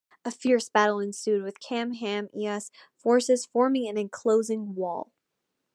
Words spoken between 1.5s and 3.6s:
Kamehameha's forces